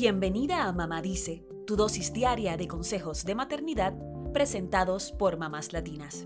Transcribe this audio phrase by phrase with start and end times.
[0.00, 3.94] Bienvenida a Mamá Dice, tu dosis diaria de consejos de maternidad
[4.32, 6.24] presentados por mamás latinas.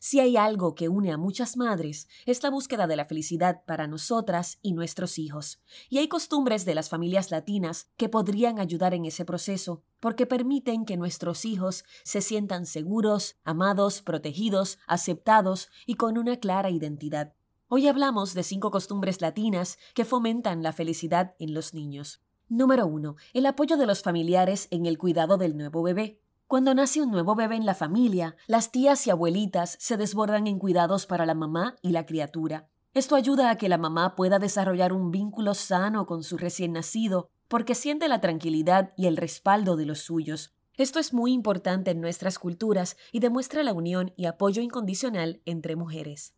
[0.00, 3.86] Si hay algo que une a muchas madres, es la búsqueda de la felicidad para
[3.86, 5.62] nosotras y nuestros hijos.
[5.88, 10.84] Y hay costumbres de las familias latinas que podrían ayudar en ese proceso, porque permiten
[10.84, 17.34] que nuestros hijos se sientan seguros, amados, protegidos, aceptados y con una clara identidad.
[17.76, 22.20] Hoy hablamos de cinco costumbres latinas que fomentan la felicidad en los niños.
[22.48, 23.16] Número 1.
[23.32, 26.20] El apoyo de los familiares en el cuidado del nuevo bebé.
[26.46, 30.60] Cuando nace un nuevo bebé en la familia, las tías y abuelitas se desbordan en
[30.60, 32.68] cuidados para la mamá y la criatura.
[32.92, 37.28] Esto ayuda a que la mamá pueda desarrollar un vínculo sano con su recién nacido
[37.48, 40.54] porque siente la tranquilidad y el respaldo de los suyos.
[40.76, 45.74] Esto es muy importante en nuestras culturas y demuestra la unión y apoyo incondicional entre
[45.74, 46.34] mujeres.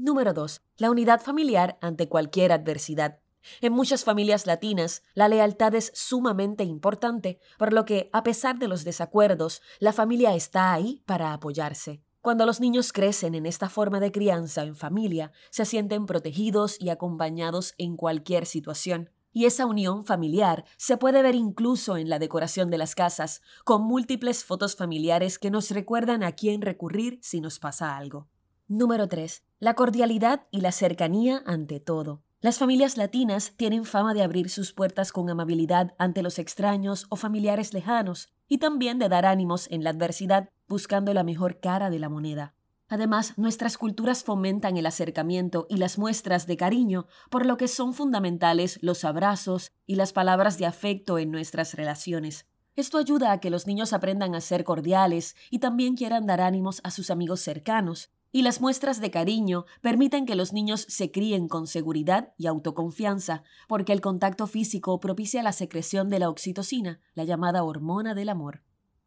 [0.00, 0.62] Número 2.
[0.76, 3.18] La unidad familiar ante cualquier adversidad.
[3.60, 8.68] En muchas familias latinas, la lealtad es sumamente importante, por lo que, a pesar de
[8.68, 12.00] los desacuerdos, la familia está ahí para apoyarse.
[12.20, 16.90] Cuando los niños crecen en esta forma de crianza en familia, se sienten protegidos y
[16.90, 19.10] acompañados en cualquier situación.
[19.32, 23.82] Y esa unión familiar se puede ver incluso en la decoración de las casas, con
[23.82, 28.28] múltiples fotos familiares que nos recuerdan a quién recurrir si nos pasa algo.
[28.70, 29.44] Número 3.
[29.60, 32.22] La cordialidad y la cercanía ante todo.
[32.42, 37.16] Las familias latinas tienen fama de abrir sus puertas con amabilidad ante los extraños o
[37.16, 41.98] familiares lejanos y también de dar ánimos en la adversidad buscando la mejor cara de
[41.98, 42.52] la moneda.
[42.90, 47.94] Además, nuestras culturas fomentan el acercamiento y las muestras de cariño, por lo que son
[47.94, 52.44] fundamentales los abrazos y las palabras de afecto en nuestras relaciones.
[52.76, 56.82] Esto ayuda a que los niños aprendan a ser cordiales y también quieran dar ánimos
[56.84, 61.48] a sus amigos cercanos, y las muestras de cariño permiten que los niños se críen
[61.48, 67.24] con seguridad y autoconfianza, porque el contacto físico propicia la secreción de la oxitocina, la
[67.24, 68.62] llamada hormona del amor.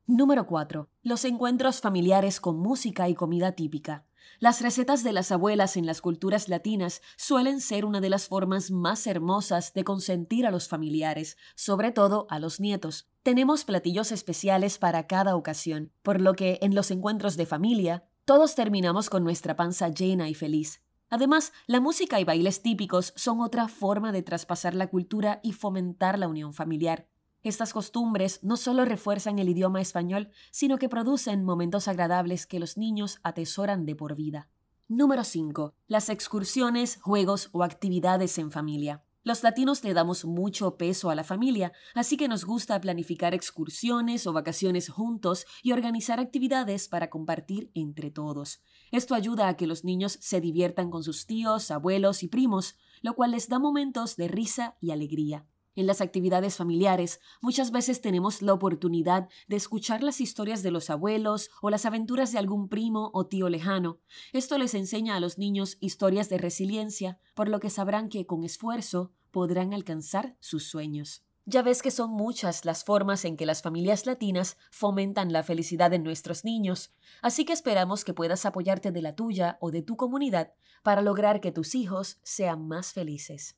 [0.07, 0.89] Número 4.
[1.03, 4.05] Los encuentros familiares con música y comida típica.
[4.39, 8.71] Las recetas de las abuelas en las culturas latinas suelen ser una de las formas
[8.71, 13.07] más hermosas de consentir a los familiares, sobre todo a los nietos.
[13.23, 18.55] Tenemos platillos especiales para cada ocasión, por lo que en los encuentros de familia todos
[18.55, 20.81] terminamos con nuestra panza llena y feliz.
[21.09, 26.17] Además, la música y bailes típicos son otra forma de traspasar la cultura y fomentar
[26.17, 27.07] la unión familiar.
[27.43, 32.77] Estas costumbres no solo refuerzan el idioma español, sino que producen momentos agradables que los
[32.77, 34.47] niños atesoran de por vida.
[34.87, 35.73] Número 5.
[35.87, 39.03] Las excursiones, juegos o actividades en familia.
[39.23, 44.25] Los latinos le damos mucho peso a la familia, así que nos gusta planificar excursiones
[44.25, 48.63] o vacaciones juntos y organizar actividades para compartir entre todos.
[48.91, 53.13] Esto ayuda a que los niños se diviertan con sus tíos, abuelos y primos, lo
[53.13, 55.45] cual les da momentos de risa y alegría.
[55.75, 60.89] En las actividades familiares muchas veces tenemos la oportunidad de escuchar las historias de los
[60.89, 63.99] abuelos o las aventuras de algún primo o tío lejano.
[64.33, 68.43] Esto les enseña a los niños historias de resiliencia, por lo que sabrán que con
[68.43, 71.23] esfuerzo podrán alcanzar sus sueños.
[71.45, 75.91] Ya ves que son muchas las formas en que las familias latinas fomentan la felicidad
[75.93, 79.97] en nuestros niños, así que esperamos que puedas apoyarte de la tuya o de tu
[79.97, 80.53] comunidad
[80.83, 83.57] para lograr que tus hijos sean más felices.